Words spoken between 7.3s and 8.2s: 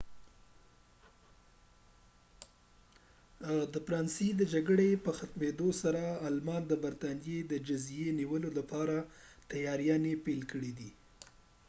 د جزیزې د